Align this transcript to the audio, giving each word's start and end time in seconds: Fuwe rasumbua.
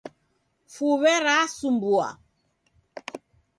Fuwe 0.73 1.13
rasumbua. 1.25 2.07